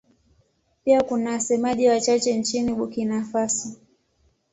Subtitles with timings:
[0.83, 3.69] Pia kuna wasemaji wachache nchini Burkina Faso.